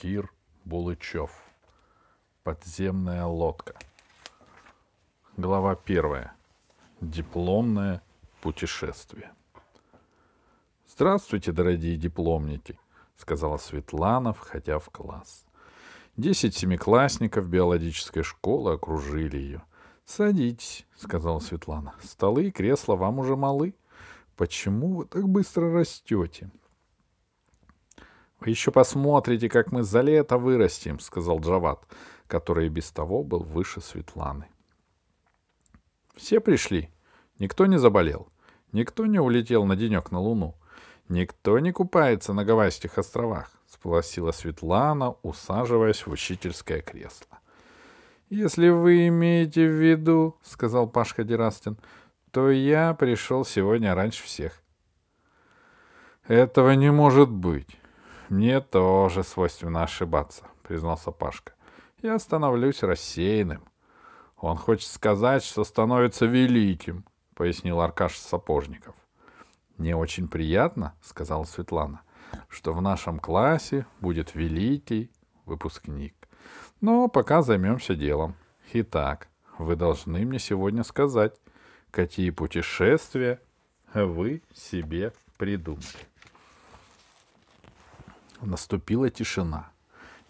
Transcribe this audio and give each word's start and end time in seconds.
Кир 0.00 0.32
Булычев. 0.64 1.30
Подземная 2.42 3.26
лодка. 3.26 3.74
Глава 5.36 5.74
первая. 5.74 6.32
Дипломное 7.02 8.00
путешествие. 8.40 9.30
Здравствуйте, 10.88 11.52
дорогие 11.52 11.98
дипломники, 11.98 12.78
сказала 13.18 13.58
Светлана, 13.58 14.32
входя 14.32 14.78
в 14.78 14.88
класс. 14.88 15.44
Десять 16.16 16.56
семиклассников 16.56 17.50
биологической 17.50 18.22
школы 18.22 18.72
окружили 18.72 19.36
ее. 19.36 19.62
Садитесь, 20.06 20.86
сказала 20.96 21.40
Светлана. 21.40 21.94
Столы 22.02 22.46
и 22.46 22.50
кресла 22.50 22.96
вам 22.96 23.18
уже 23.18 23.36
малы. 23.36 23.74
Почему 24.38 24.94
вы 24.94 25.04
так 25.04 25.28
быстро 25.28 25.70
растете? 25.70 26.50
Вы 28.40 28.50
еще 28.50 28.72
посмотрите, 28.72 29.48
как 29.48 29.70
мы 29.70 29.82
за 29.82 30.00
лето 30.00 30.38
вырастем, 30.38 30.98
сказал 30.98 31.40
Джават, 31.40 31.86
который 32.26 32.66
и 32.66 32.70
без 32.70 32.90
того 32.90 33.22
был 33.22 33.42
выше 33.42 33.80
Светланы. 33.80 34.46
Все 36.16 36.40
пришли. 36.40 36.90
Никто 37.38 37.66
не 37.66 37.78
заболел. 37.78 38.28
Никто 38.72 39.06
не 39.06 39.18
улетел 39.18 39.64
на 39.64 39.76
денек 39.76 40.10
на 40.10 40.20
Луну. 40.20 40.54
Никто 41.08 41.58
не 41.58 41.72
купается 41.72 42.32
на 42.32 42.44
Гавайских 42.44 42.96
островах, 42.96 43.50
спросила 43.66 44.30
Светлана, 44.30 45.16
усаживаясь 45.22 46.06
в 46.06 46.10
учительское 46.12 46.82
кресло. 46.82 47.40
Если 48.28 48.68
вы 48.68 49.08
имеете 49.08 49.66
в 49.66 49.72
виду, 49.72 50.36
сказал 50.42 50.88
Пашка 50.88 51.24
Дерастин, 51.24 51.76
то 52.30 52.48
я 52.50 52.94
пришел 52.94 53.44
сегодня 53.44 53.94
раньше 53.94 54.22
всех. 54.22 54.62
Этого 56.28 56.70
не 56.72 56.92
может 56.92 57.28
быть. 57.28 57.79
Мне 58.30 58.60
тоже 58.60 59.24
свойственно 59.24 59.82
ошибаться, 59.82 60.44
признался 60.62 61.10
Пашка. 61.10 61.52
Я 62.00 62.16
становлюсь 62.20 62.84
рассеянным. 62.84 63.64
Он 64.36 64.56
хочет 64.56 64.88
сказать, 64.88 65.42
что 65.42 65.64
становится 65.64 66.26
великим, 66.26 67.04
пояснил 67.34 67.80
Аркаш 67.80 68.16
Сапожников. 68.16 68.94
Мне 69.78 69.96
очень 69.96 70.28
приятно, 70.28 70.94
сказала 71.02 71.42
Светлана, 71.42 72.02
что 72.48 72.72
в 72.72 72.80
нашем 72.80 73.18
классе 73.18 73.84
будет 74.00 74.36
великий 74.36 75.10
выпускник. 75.44 76.14
Но 76.80 77.08
пока 77.08 77.42
займемся 77.42 77.96
делом. 77.96 78.36
Итак, 78.72 79.26
вы 79.58 79.74
должны 79.74 80.24
мне 80.24 80.38
сегодня 80.38 80.84
сказать, 80.84 81.34
какие 81.90 82.30
путешествия 82.30 83.40
вы 83.92 84.44
себе 84.54 85.12
придумали. 85.36 86.09
Наступила 88.42 89.10
тишина. 89.10 89.70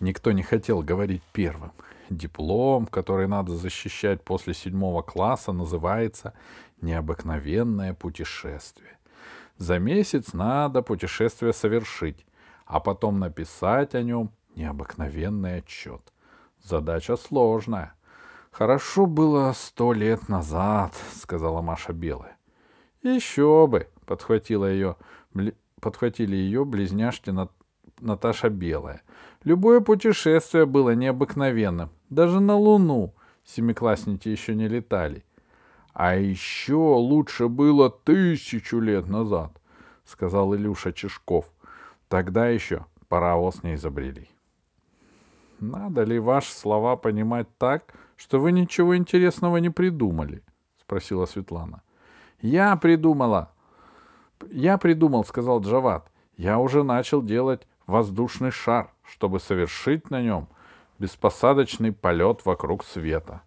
Никто 0.01 0.33
не 0.33 0.43
хотел 0.43 0.83
говорить 0.83 1.23
первым. 1.33 1.73
Диплом, 2.09 2.87
который 2.87 3.29
надо 3.29 3.57
защищать 3.57 4.23
после 4.23 4.55
седьмого 4.55 5.03
класса, 5.03 5.53
называется 5.53 6.35
«Необыкновенное 6.81 7.95
путешествие». 7.95 8.99
За 9.59 9.79
месяц 9.79 10.33
надо 10.33 10.83
путешествие 10.83 11.53
совершить, 11.53 12.25
а 12.65 12.81
потом 12.81 13.19
написать 13.19 13.95
о 13.95 14.03
нем 14.03 14.33
необыкновенный 14.57 15.59
отчет. 15.59 16.01
Задача 16.63 17.17
сложная. 17.17 17.95
Хорошо 18.51 19.07
было 19.07 19.53
сто 19.55 19.93
лет 19.93 20.29
назад, 20.29 20.95
сказала 21.15 21.61
Маша 21.61 21.93
Белая. 21.93 22.37
Еще 23.03 23.67
бы, 23.67 23.89
подхватила 24.07 24.65
ее, 24.65 24.97
подхватили 25.81 26.37
ее 26.37 26.65
близняшки 26.65 27.31
Нат, 27.31 27.53
Наташа 28.01 28.49
Белая. 28.49 29.03
Любое 29.45 29.81
путешествие 29.81 30.67
было 30.67 30.95
необыкновенным. 30.95 31.91
Даже 32.09 32.41
на 32.41 32.57
Луну 32.57 33.15
семиклассники 33.45 34.29
еще 34.29 34.55
не 34.55 34.69
летали. 34.69 35.25
А 35.93 36.15
еще 36.15 36.75
лучше 36.75 37.49
было 37.49 37.91
тысячу 37.91 38.79
лет 38.79 39.09
назад, 39.09 39.53
сказал 40.05 40.55
Илюша 40.55 40.93
Чешков. 40.93 41.51
Тогда 42.09 42.49
еще 42.49 42.87
паровоз 43.09 43.63
не 43.63 43.75
изобрели. 43.75 44.29
Надо 45.59 46.05
ли 46.05 46.19
ваши 46.19 46.53
слова 46.53 46.97
понимать 46.97 47.47
так, 47.59 47.95
что 48.17 48.39
вы 48.39 48.53
ничего 48.53 48.97
интересного 48.97 49.59
не 49.59 49.71
придумали? 49.71 50.43
спросила 50.81 51.27
Светлана. 51.27 51.83
Я 52.41 52.75
придумала. 52.77 53.53
Я 54.51 54.79
придумал, 54.79 55.25
сказал 55.25 55.61
Джават. 55.61 56.11
Я 56.37 56.59
уже 56.59 56.83
начал 56.83 57.23
делать 57.23 57.67
воздушный 57.87 58.51
шар, 58.51 58.91
чтобы 59.05 59.41
совершить 59.41 60.11
на 60.11 60.23
нем 60.23 60.49
беспосадочный 61.01 61.93
полет 61.93 62.45
вокруг 62.45 62.85
света. 62.85 63.43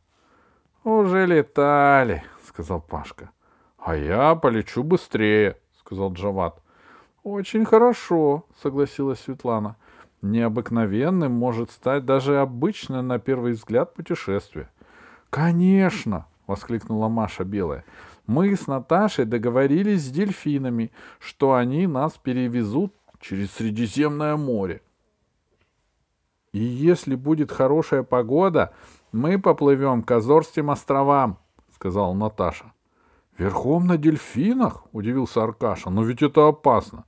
Уже 0.83 1.25
летали, 1.25 2.23
сказал 2.45 2.81
Пашка. 2.81 3.29
А 3.77 3.95
я 3.95 4.35
полечу 4.35 4.83
быстрее, 4.83 5.57
сказал 5.79 6.11
Джават. 6.11 6.61
Очень 7.23 7.63
хорошо, 7.63 8.45
согласилась 8.61 9.19
Светлана. 9.19 9.77
Необыкновенным 10.21 11.31
может 11.31 11.69
стать 11.71 12.05
даже 12.05 12.39
обычное 12.39 13.01
на 13.01 13.19
первый 13.19 13.53
взгляд 13.53 13.93
путешествие. 13.93 14.69
Конечно, 15.29 16.25
воскликнула 16.47 17.07
Маша 17.07 17.43
Белая. 17.43 17.85
Мы 18.25 18.55
с 18.55 18.67
Наташей 18.67 19.25
договорились 19.25 20.01
с 20.01 20.09
дельфинами, 20.09 20.91
что 21.19 21.53
они 21.53 21.87
нас 21.87 22.13
перевезут 22.13 22.93
через 23.23 23.51
Средиземное 23.53 24.35
море. 24.35 24.81
И 26.51 26.59
если 26.59 27.15
будет 27.15 27.51
хорошая 27.51 28.03
погода, 28.03 28.73
мы 29.11 29.39
поплывем 29.39 30.03
к 30.03 30.11
Азорским 30.11 30.69
островам, 30.69 31.39
сказала 31.73 32.13
Наташа. 32.13 32.73
Верхом 33.37 33.87
на 33.87 33.97
дельфинах? 33.97 34.83
удивился 34.91 35.41
Аркаша. 35.41 35.89
Но 35.89 36.03
ведь 36.03 36.21
это 36.21 36.47
опасно. 36.47 37.05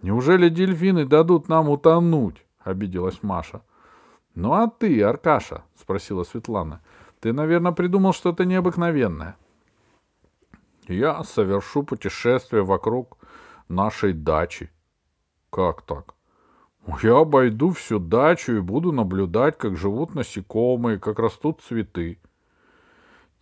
Неужели 0.00 0.48
дельфины 0.48 1.04
дадут 1.04 1.48
нам 1.48 1.68
утонуть? 1.68 2.46
обиделась 2.60 3.22
Маша. 3.22 3.62
Ну 4.34 4.52
а 4.52 4.68
ты, 4.68 5.02
Аркаша, 5.02 5.64
спросила 5.78 6.22
Светлана, 6.22 6.80
ты, 7.20 7.32
наверное, 7.32 7.72
придумал 7.72 8.12
что-то 8.12 8.44
необыкновенное. 8.44 9.36
Я 10.86 11.22
совершу 11.24 11.82
путешествие 11.82 12.62
вокруг 12.62 13.18
нашей 13.68 14.12
дачи, 14.12 14.70
как 15.52 15.82
так? 15.82 16.14
Я 17.02 17.18
обойду 17.18 17.70
всю 17.70 17.98
дачу 17.98 18.52
и 18.52 18.60
буду 18.60 18.90
наблюдать, 18.90 19.58
как 19.58 19.76
живут 19.76 20.14
насекомые, 20.14 20.98
как 20.98 21.18
растут 21.18 21.60
цветы. 21.60 22.18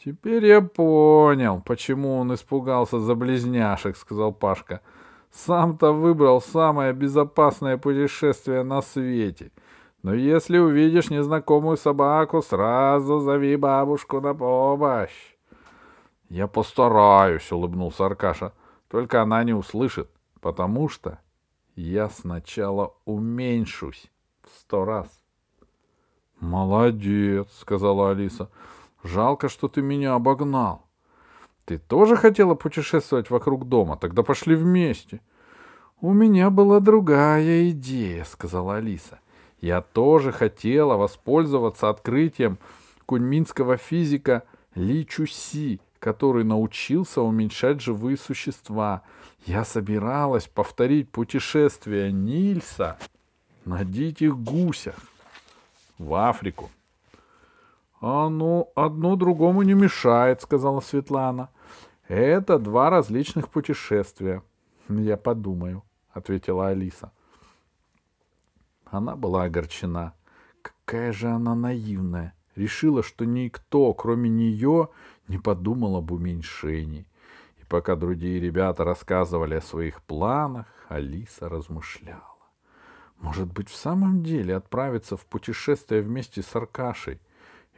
Теперь 0.04 0.44
я 0.44 0.60
понял, 0.60 1.62
почему 1.65 2.19
он 2.19 2.34
испугался 2.34 2.98
за 3.00 3.15
близняшек, 3.15 3.97
сказал 3.97 4.32
Пашка. 4.32 4.81
Сам-то 5.31 5.93
выбрал 5.93 6.41
самое 6.41 6.93
безопасное 6.93 7.78
путешествие 7.78 8.65
на 8.65 8.82
свете. 8.82 9.53
Но 10.03 10.12
если 10.12 10.59
увидишь 10.59 11.10
незнакомую 11.10 11.77
собаку, 11.77 12.42
сразу 12.42 13.21
зови 13.21 13.56
бабушку 13.56 14.21
на 14.21 14.34
помощь. 14.34 15.37
Я 16.28 16.48
постараюсь, 16.48 17.53
улыбнулся 17.53 18.06
Аркаша. 18.06 18.53
Только 18.88 19.22
она 19.22 19.44
не 19.44 19.53
услышит, 19.53 20.10
потому 20.41 20.88
что 20.88 21.19
я 21.80 22.10
сначала 22.10 22.94
уменьшусь 23.04 24.10
в 24.42 24.58
сто 24.60 24.84
раз. 24.84 25.08
Молодец, 26.38 27.48
сказала 27.58 28.10
Алиса. 28.10 28.50
Жалко, 29.02 29.48
что 29.48 29.68
ты 29.68 29.80
меня 29.80 30.14
обогнал. 30.14 30.86
Ты 31.64 31.78
тоже 31.78 32.16
хотела 32.16 32.54
путешествовать 32.54 33.30
вокруг 33.30 33.68
дома? 33.68 33.96
Тогда 33.96 34.22
пошли 34.22 34.54
вместе. 34.54 35.20
У 36.00 36.12
меня 36.12 36.50
была 36.50 36.80
другая 36.80 37.70
идея, 37.70 38.24
сказала 38.24 38.77
Алиса. 38.77 39.21
Я 39.60 39.80
тоже 39.80 40.32
хотела 40.32 40.97
воспользоваться 40.97 41.88
открытием 41.88 42.59
куньминского 43.06 43.77
физика 43.77 44.44
Ли 44.74 45.06
Чуси, 45.06 45.80
который 46.00 46.44
научился 46.44 47.20
уменьшать 47.20 47.80
живые 47.80 48.16
существа. 48.16 49.02
Я 49.47 49.64
собиралась 49.64 50.48
повторить 50.48 51.10
путешествие 51.10 52.10
Нильса 52.10 52.98
на 53.64 53.84
диких 53.84 54.36
гусях 54.36 54.97
в 55.98 56.14
Африку.— 56.14 56.70
А 58.00 58.30
ну, 58.30 58.72
одно 58.74 59.14
другому 59.14 59.60
не 59.60 59.74
мешает,— 59.74 60.41
сказала 60.42 60.80
Светлана.— 60.80 61.50
Это 62.08 62.58
два 62.58 62.88
различных 62.88 63.50
путешествия.— 63.50 64.42
Я 64.88 65.18
подумаю,— 65.18 65.84
ответила 66.12 66.68
Алиса. 66.68 67.12
Она 68.86 69.16
была 69.16 69.44
огорчена. 69.44 70.14
Какая 70.62 71.12
же 71.12 71.28
она 71.28 71.54
наивная. 71.54 72.34
Решила, 72.56 73.02
что 73.02 73.24
никто, 73.24 73.92
кроме 73.94 74.28
нее, 74.28 74.88
не 75.28 75.38
подумал 75.38 75.97
об 75.97 76.10
уменьшении. 76.10 77.06
И 77.60 77.64
пока 77.64 77.97
другие 77.97 78.41
ребята 78.41 78.84
рассказывали 78.84 79.54
о 79.54 79.60
своих 79.60 80.02
планах, 80.02 80.66
Алиса 80.88 81.48
размышляла. 81.48 82.30
Может 83.18 83.52
быть, 83.52 83.68
в 83.68 83.76
самом 83.76 84.22
деле 84.22 84.56
отправиться 84.56 85.16
в 85.16 85.26
путешествие 85.26 86.02
вместе 86.02 86.42
с 86.42 86.56
Аркашей? 86.56 87.20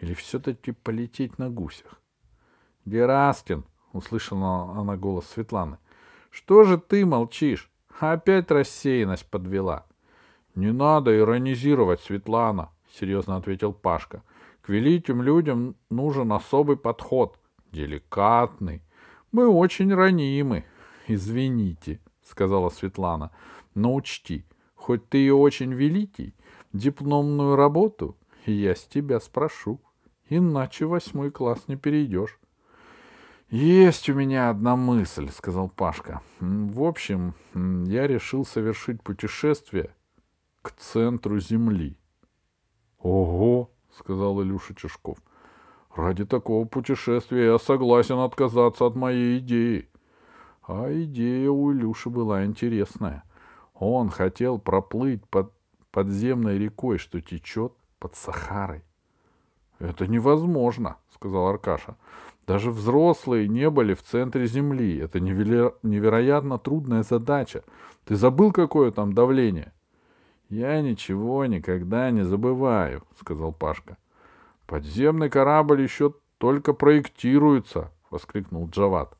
Или 0.00 0.14
все-таки 0.14 0.72
полететь 0.72 1.38
на 1.38 1.50
гусях?— 1.50 2.00
Гераскин,— 2.84 3.64
услышала 3.92 4.72
она 4.76 4.96
голос 4.96 5.26
Светланы,— 5.26 5.78
что 6.30 6.64
же 6.64 6.78
ты 6.78 7.06
молчишь? 7.06 7.70
Опять 8.00 8.50
рассеянность 8.50 9.26
подвела.— 9.26 9.86
Не 10.54 10.72
надо 10.72 11.16
иронизировать, 11.16 12.00
Светлана,— 12.00 12.70
серьезно 12.92 13.36
ответил 13.36 13.72
Пашка.— 13.72 14.22
К 14.62 14.68
великим 14.68 15.22
людям 15.22 15.76
нужен 15.90 16.32
особый 16.32 16.76
подход, 16.76 17.38
деликатный. 17.72 18.82
Мы 19.32 19.48
очень 19.48 19.92
ранимы.— 19.92 20.64
Извините,— 21.08 22.00
сказала 22.22 22.68
Светлана,— 22.68 23.32
но 23.74 23.94
учти, 23.94 24.44
хоть 24.74 25.08
ты 25.08 25.26
и 25.26 25.30
очень 25.30 25.72
великий, 25.72 26.34
дипломную 26.72 27.56
работу 27.56 28.16
я 28.46 28.76
с 28.76 28.84
тебя 28.84 29.18
спрошу, 29.18 29.80
иначе 30.28 30.86
восьмой 30.86 31.30
класс 31.30 31.64
не 31.66 31.76
перейдешь. 31.76 32.38
«Есть 33.50 34.08
у 34.08 34.14
меня 34.14 34.48
одна 34.48 34.76
мысль»,— 34.76 35.28
сказал 35.32 35.68
Пашка. 35.68 36.22
«В 36.40 36.82
общем, 36.84 37.34
я 37.54 38.06
решил 38.06 38.46
совершить 38.46 39.02
путешествие 39.02 39.94
к 40.62 40.70
центру 40.72 41.38
Земли». 41.38 41.98
«Ого»,— 42.98 43.70
сказал 43.98 44.42
Илюша 44.42 44.74
Чешков. 44.74 45.18
«Ради 45.94 46.24
такого 46.24 46.64
путешествия 46.64 47.46
я 47.46 47.58
согласен 47.58 48.18
отказаться 48.18 48.86
от 48.86 48.96
моей 48.96 49.38
идеи». 49.38 49.88
А 50.66 50.90
идея 50.92 51.50
у 51.50 51.72
Илюши 51.72 52.08
была 52.08 52.44
интересная. 52.44 53.24
Он 53.74 54.10
хотел 54.10 54.58
проплыть 54.58 55.24
под 55.26 55.52
подземной 55.90 56.58
рекой, 56.58 56.98
что 56.98 57.20
течет 57.20 57.72
под 57.98 58.14
Сахарой. 58.14 58.84
«Это 59.80 60.06
невозможно»,— 60.06 60.96
сказал 61.10 61.48
Аркаша. 61.48 61.96
Даже 62.46 62.70
взрослые 62.70 63.48
не 63.48 63.70
были 63.70 63.94
в 63.94 64.02
центре 64.02 64.46
Земли. 64.46 64.98
Это 64.98 65.18
неверо- 65.18 65.74
невероятно 65.82 66.58
трудная 66.58 67.02
задача. 67.02 67.62
Ты 68.04 68.16
забыл, 68.16 68.52
какое 68.52 68.90
там 68.90 69.12
давление? 69.12 69.72
Я 70.52 70.82
ничего 70.82 71.46
никогда 71.46 72.10
не 72.10 72.26
забываю, 72.26 73.04
сказал 73.18 73.52
Пашка. 73.54 73.96
Подземный 74.66 75.30
корабль 75.30 75.80
еще 75.80 76.12
только 76.36 76.74
проектируется, 76.74 77.90
воскликнул 78.10 78.68
Джават. 78.68 79.16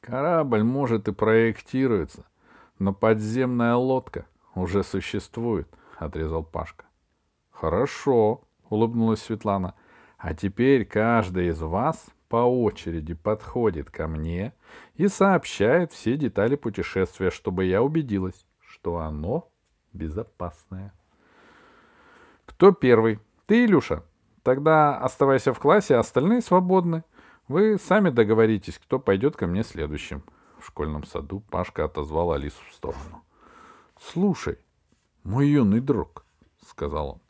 Корабль, 0.00 0.62
может, 0.62 1.06
и 1.08 1.12
проектируется, 1.12 2.24
но 2.78 2.94
подземная 2.94 3.74
лодка 3.74 4.24
уже 4.54 4.82
существует, 4.82 5.68
отрезал 5.98 6.44
Пашка. 6.44 6.86
Хорошо, 7.50 8.40
улыбнулась 8.70 9.20
Светлана.— 9.20 9.74
а 10.18 10.34
теперь 10.34 10.86
каждый 10.86 11.48
из 11.48 11.60
вас 11.60 12.06
по 12.28 12.38
очереди 12.38 13.12
подходит 13.12 13.90
ко 13.90 14.08
мне 14.08 14.52
и 14.96 15.08
сообщает 15.08 15.92
все 15.92 16.16
детали 16.16 16.56
путешествия, 16.56 17.30
чтобы 17.30 17.66
я 17.66 17.82
убедилась, 17.82 18.46
что 18.58 18.96
оно 18.96 19.48
безопасное. 19.92 20.92
Кто 22.46 22.72
первый? 22.72 23.20
Ты, 23.46 23.64
Илюша? 23.64 24.02
Тогда 24.42 24.98
оставайся 24.98 25.52
в 25.52 25.58
классе, 25.58 25.96
а 25.96 26.00
остальные 26.00 26.40
свободны. 26.40 27.04
Вы 27.48 27.78
сами 27.78 28.10
договоритесь, 28.10 28.78
кто 28.78 28.98
пойдет 28.98 29.36
ко 29.36 29.46
мне 29.46 29.62
следующим. 29.62 30.22
В 30.58 30.66
школьном 30.66 31.04
саду 31.04 31.40
Пашка 31.50 31.84
отозвал 31.84 32.32
Алису 32.32 32.62
в 32.68 32.74
сторону.— 32.74 33.22
Слушай, 34.00 34.58
мой 35.24 35.48
юный 35.48 35.80
друг,— 35.80 36.24
сказал 36.66 37.08
он, 37.08 37.20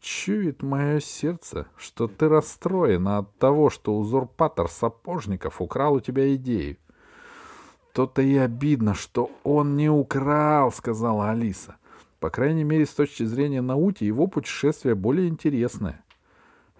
Чует 0.00 0.62
мое 0.62 1.00
сердце, 1.00 1.66
что 1.76 2.06
ты 2.06 2.28
расстроена 2.28 3.18
от 3.18 3.36
того, 3.38 3.68
что 3.68 3.98
узурпатор 3.98 4.68
сапожников 4.68 5.60
украл 5.60 5.94
у 5.94 6.00
тебя 6.00 6.34
идею. 6.36 6.76
То-то 7.92 8.22
и 8.22 8.36
обидно, 8.36 8.94
что 8.94 9.30
он 9.42 9.76
не 9.76 9.90
украл, 9.90 10.70
сказала 10.70 11.30
Алиса. 11.30 11.76
По 12.20 12.30
крайней 12.30 12.64
мере, 12.64 12.84
с 12.84 12.90
точки 12.90 13.22
зрения 13.22 13.60
науки, 13.60 14.04
его 14.04 14.26
путешествие 14.26 14.94
более 14.94 15.28
интересное. 15.28 16.04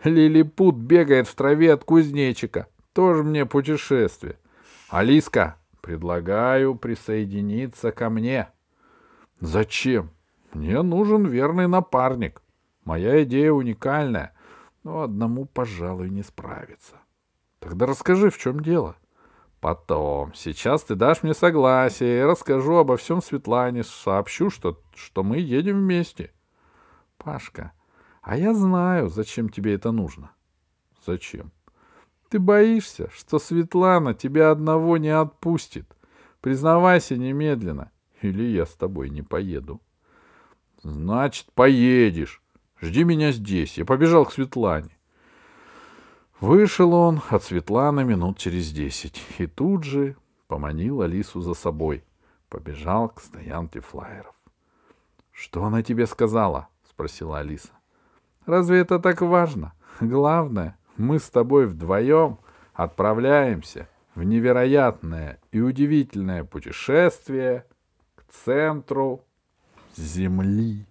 Лилипут 0.03 0.77
бегает 0.77 1.29
в 1.29 1.35
траве 1.35 1.73
от 1.73 1.85
кузнечика. 1.85 2.67
Тоже 2.93 3.23
мне 3.23 3.47
путешествие. 3.47 4.37
Алиска, 4.89 5.57
предлагаю 5.81 6.75
присоединиться 6.75 7.93
ко 7.93 8.11
мне. 8.11 8.49
Зачем? 9.41 10.11
Мне 10.53 10.83
нужен 10.83 11.27
верный 11.27 11.69
напарник. 11.69 12.43
Моя 12.85 13.23
идея 13.23 13.53
уникальная, 13.53 14.35
но 14.83 15.03
одному, 15.03 15.45
пожалуй, 15.45 16.11
не 16.11 16.23
справиться. 16.23 16.97
Тогда 17.61 17.87
расскажи, 17.87 18.31
в 18.31 18.39
чем 18.39 18.61
дело. 18.61 18.97
Потом. 19.61 20.35
Сейчас 20.35 20.85
ты 20.85 20.95
дашь 20.95 21.23
мне 21.23 21.35
согласие, 21.35 22.27
расскажу 22.27 22.77
обо 22.77 22.97
всем 22.97 23.21
Светлане, 23.21 23.83
сообщу, 23.83 24.51
что, 24.51 24.81
что 24.95 25.25
мы 25.25 25.39
едем 25.39 25.79
вместе. 25.79 26.33
Пашка, 27.17 27.73
а 28.23 28.37
я 28.37 28.55
знаю, 28.55 29.09
зачем 29.09 29.49
тебе 29.49 29.75
это 29.75 29.91
нужно. 29.91 30.31
Зачем? 31.05 31.51
Ты 32.29 32.39
боишься, 32.39 33.11
что 33.13 33.39
Светлана 33.39 34.15
тебя 34.15 34.51
одного 34.51 34.97
не 34.97 35.09
отпустит. 35.09 35.97
Признавайся 36.41 37.17
немедленно, 37.17 37.91
или 38.21 38.45
я 38.45 38.65
с 38.65 38.75
тобой 38.75 39.11
не 39.11 39.23
поеду. 39.23 39.81
Значит, 40.83 41.51
поедешь. 41.55 42.43
Жди 42.81 43.03
меня 43.03 43.33
здесь. 43.33 43.77
Я 43.77 43.85
побежал 43.85 44.25
к 44.25 44.33
Светлане. 44.33 44.98
Вышел 46.41 46.95
он 46.95 47.21
от 47.31 47.43
Светланы 47.43 48.05
минут 48.05 48.39
через 48.39 48.71
десять 48.71 49.21
и 49.39 49.49
тут 49.49 49.83
же 49.83 50.15
поманил 50.47 51.03
Алису 51.03 51.41
за 51.41 51.55
собой. 51.55 52.05
Побежал 52.49 53.09
к 53.09 53.21
стоянке 53.21 53.81
флайеров.— 53.81 54.35
Что 55.33 55.65
она 55.65 55.83
тебе 55.83 56.07
сказала?— 56.07 56.69
спросила 56.89 57.41
Алиса.— 57.41 57.71
Разве 58.47 58.79
это 58.79 58.99
так 59.01 59.21
важно? 59.21 59.75
Главное, 60.01 60.79
мы 60.97 61.19
с 61.19 61.29
тобой 61.29 61.67
вдвоем 61.67 62.39
отправляемся 62.73 63.89
в 64.15 64.23
невероятное 64.23 65.41
и 65.51 65.61
удивительное 65.61 66.45
путешествие 66.45 67.67
к 68.15 68.33
центру 68.33 69.25
Земли. 69.97 70.88